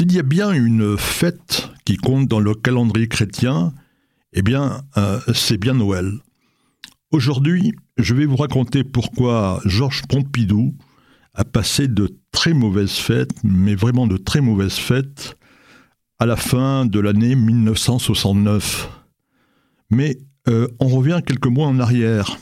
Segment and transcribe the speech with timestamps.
[0.00, 3.74] S'il y a bien une fête qui compte dans le calendrier chrétien,
[4.32, 6.10] eh bien, euh, c'est bien Noël.
[7.10, 10.74] Aujourd'hui, je vais vous raconter pourquoi Georges Pompidou
[11.34, 15.36] a passé de très mauvaises fêtes, mais vraiment de très mauvaises fêtes,
[16.18, 18.88] à la fin de l'année 1969.
[19.90, 20.16] Mais
[20.48, 22.38] euh, on revient quelques mois en arrière.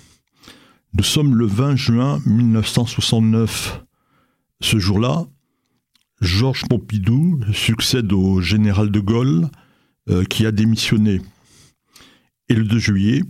[0.92, 3.82] Nous sommes le 20 juin 1969.
[4.60, 5.26] Ce jour-là,
[6.20, 9.48] Georges Pompidou succède au général de Gaulle
[10.08, 11.20] euh, qui a démissionné.
[12.48, 13.22] Et le 2 juillet,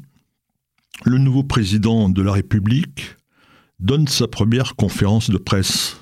[1.04, 3.16] le nouveau président de la République
[3.78, 5.98] donne sa première conférence de presse.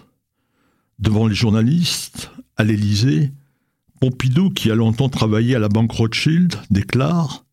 [1.00, 3.32] Devant les journalistes, à l'Élysée,
[4.00, 7.44] Pompidou, qui a longtemps travaillé à la Banque Rothschild, déclare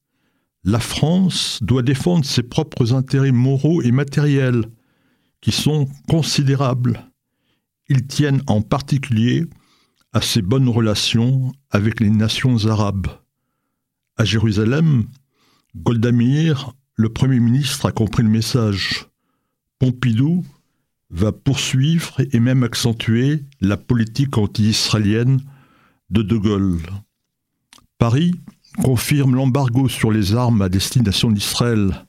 [0.64, 4.66] La France doit défendre ses propres intérêts moraux et matériels,
[5.42, 7.04] qui sont considérables
[7.90, 9.46] ils tiennent en particulier
[10.14, 13.08] à ses bonnes relations avec les nations arabes.
[14.16, 15.06] À Jérusalem,
[15.76, 19.08] Golda Meir, le Premier ministre, a compris le message.
[19.80, 20.46] Pompidou
[21.10, 25.42] va poursuivre et même accentuer la politique anti-israélienne
[26.10, 26.82] de De Gaulle.
[27.98, 28.36] Paris
[28.84, 32.06] confirme l'embargo sur les armes à destination d'Israël.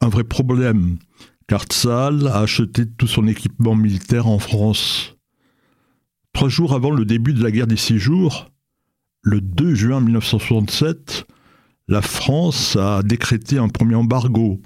[0.00, 0.98] Un vrai problème
[1.46, 5.16] car Tzal a acheté tout son équipement militaire en France.
[6.32, 8.50] Trois jours avant le début de la guerre des six jours,
[9.22, 11.26] le 2 juin 1967,
[11.88, 14.60] la France a décrété un premier embargo.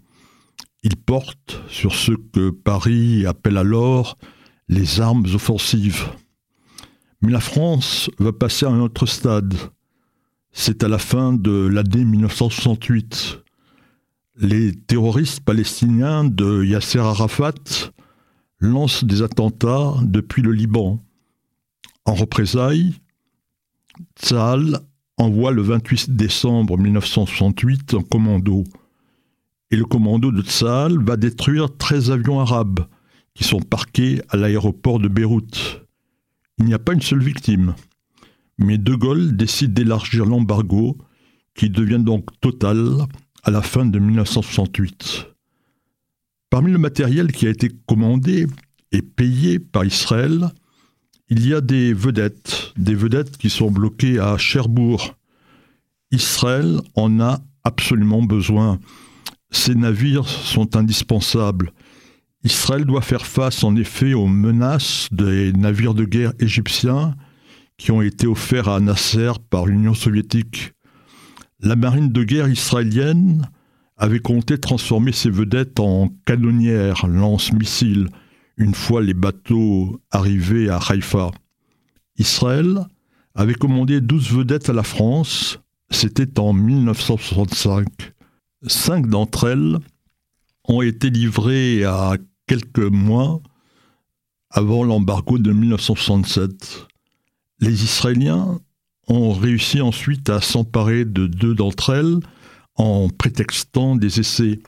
[0.83, 4.17] Il porte sur ce que Paris appelle alors
[4.69, 6.09] les armes offensives.
[7.21, 9.55] Mais la France va passer à un autre stade.
[10.53, 13.45] C'est à la fin de l'année 1968
[14.41, 17.93] les terroristes palestiniens de Yasser Arafat
[18.59, 21.05] lancent des attentats depuis le Liban.
[22.07, 22.95] En représailles,
[24.19, 24.81] Tzal
[25.19, 28.65] envoie le 28 décembre 1968 un commando.
[29.71, 32.81] Et le commando de Tzal va détruire 13 avions arabes
[33.35, 35.83] qui sont parqués à l'aéroport de Beyrouth.
[36.59, 37.75] Il n'y a pas une seule victime.
[38.59, 40.97] Mais De Gaulle décide d'élargir l'embargo
[41.55, 43.07] qui devient donc total
[43.43, 45.27] à la fin de 1968.
[46.51, 48.47] Parmi le matériel qui a été commandé
[48.93, 50.51] et payé par Israël,
[51.29, 55.15] il y a des vedettes, des vedettes qui sont bloquées à Cherbourg.
[56.11, 58.81] Israël en a absolument besoin.
[59.51, 61.73] Ces navires sont indispensables.
[62.43, 67.15] Israël doit faire face en effet aux menaces des navires de guerre égyptiens
[67.77, 70.73] qui ont été offerts à Nasser par l'Union soviétique.
[71.63, 73.47] La marine de guerre israélienne
[73.99, 78.09] avait compté transformer ses vedettes en canonnières, lance-missiles,
[78.57, 81.31] une fois les bateaux arrivés à Haïfa.
[82.17, 82.87] Israël
[83.35, 85.59] avait commandé 12 vedettes à la France,
[85.91, 87.87] c'était en 1965.
[88.67, 89.79] Cinq d'entre elles
[90.65, 92.17] ont été livrées à
[92.47, 93.43] quelques mois
[94.51, 96.87] avant l'embargo de 1967.
[97.61, 98.61] Les Israéliens
[99.11, 102.21] ont réussi ensuite à s'emparer de deux d'entre elles
[102.77, 104.61] en prétextant des essais.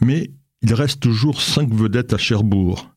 [0.00, 0.30] Mais
[0.62, 2.90] il reste toujours cinq vedettes à Cherbourg,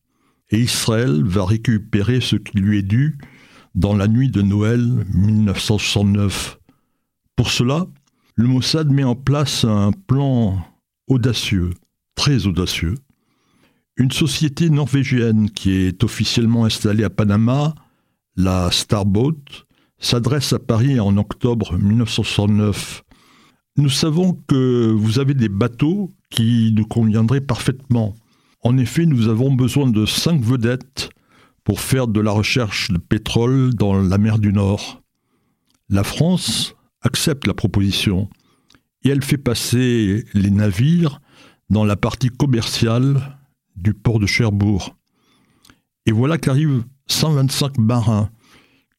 [0.50, 3.18] et Israël va récupérer ce qui lui est dû
[3.76, 6.58] dans la nuit de Noël 1969.
[7.36, 7.86] Pour cela,
[8.36, 10.58] le Mossad met en place un plan
[11.08, 11.72] audacieux,
[12.16, 12.96] très audacieux.
[13.98, 17.76] Une société norvégienne qui est officiellement installée à Panama,
[18.36, 19.67] la Starboat,
[20.00, 23.04] s'adresse à Paris en octobre 1969.
[23.78, 28.16] Nous savons que vous avez des bateaux qui nous conviendraient parfaitement.
[28.62, 31.10] En effet, nous avons besoin de cinq vedettes
[31.64, 35.02] pour faire de la recherche de pétrole dans la mer du Nord.
[35.90, 38.30] La France accepte la proposition
[39.04, 41.22] et elle fait passer les navires
[41.70, 43.38] dans la partie commerciale
[43.76, 44.96] du port de Cherbourg.
[46.06, 48.30] Et voilà qu'arrivent 125 marins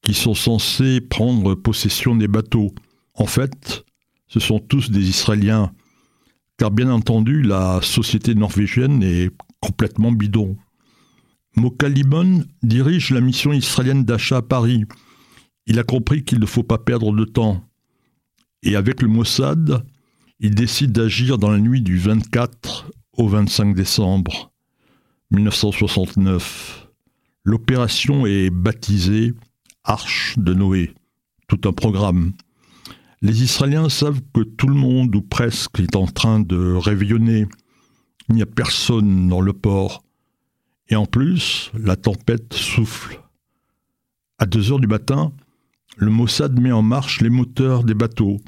[0.03, 2.75] qui sont censés prendre possession des bateaux.
[3.14, 3.84] En fait,
[4.26, 5.73] ce sont tous des Israéliens,
[6.56, 9.31] car bien entendu, la société norvégienne est
[9.61, 10.56] complètement bidon.
[11.56, 14.84] Mokalimon dirige la mission israélienne d'achat à Paris.
[15.67, 17.64] Il a compris qu'il ne faut pas perdre de temps.
[18.62, 19.84] Et avec le Mossad,
[20.40, 24.52] il décide d'agir dans la nuit du 24 au 25 décembre
[25.31, 26.88] 1969.
[27.44, 29.32] L'opération est baptisée
[29.84, 30.94] Arche de Noé,
[31.46, 32.32] tout un programme.
[33.20, 37.46] Les Israéliens savent que tout le monde, ou presque, est en train de réveillonner.
[38.28, 40.04] Il n'y a personne dans le port.
[40.88, 43.20] Et en plus, la tempête souffle.
[44.38, 45.32] À deux heures du matin,
[45.96, 48.38] le Mossad met en marche les moteurs des bateaux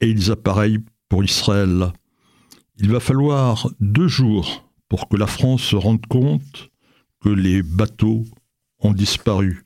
[0.00, 1.92] et ils appareillent pour Israël.
[2.78, 6.70] Il va falloir deux jours pour que la France se rende compte
[7.20, 8.24] que les bateaux
[8.80, 9.64] ont disparu.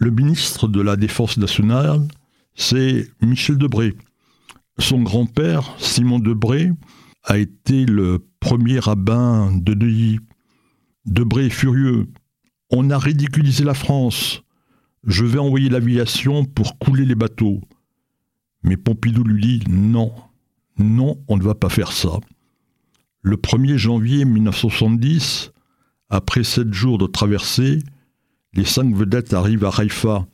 [0.00, 2.06] Le ministre de la Défense nationale,
[2.54, 3.96] c'est Michel Debré.
[4.78, 6.70] Son grand-père, Simon Debré,
[7.24, 10.20] a été le premier rabbin de Neuilly.
[11.04, 12.06] Debré est furieux.
[12.70, 14.42] On a ridiculisé la France.
[15.02, 17.60] Je vais envoyer l'aviation pour couler les bateaux.
[18.62, 20.12] Mais Pompidou lui dit non,
[20.78, 22.20] non, on ne va pas faire ça.
[23.22, 25.50] Le 1er janvier 1970,
[26.08, 27.80] après sept jours de traversée,
[28.58, 30.26] les cinq vedettes arrivent à Haïfa.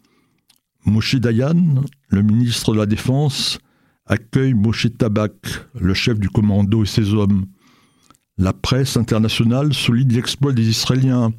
[0.87, 3.59] Moshe Dayan, le ministre de la Défense,
[4.07, 5.35] accueille Moshe Tabak,
[5.79, 7.45] le chef du commando et ses hommes.
[8.39, 11.35] La presse internationale souligne l'exploit des Israéliens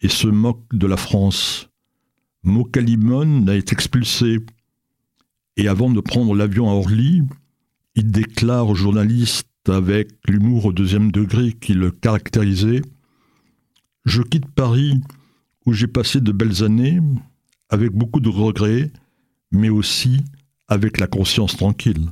[0.00, 1.68] et se moque de la France.
[2.44, 4.38] Mokalimon été expulsé.
[5.58, 7.24] Et avant de prendre l'avion à Orly,
[7.94, 12.80] il déclare aux journalistes avec l'humour au deuxième degré qui le caractérisait
[14.06, 15.02] Je quitte Paris
[15.66, 17.00] où j'ai passé de belles années,
[17.68, 18.90] avec beaucoup de regrets,
[19.50, 20.24] mais aussi
[20.68, 22.08] avec la conscience tranquille.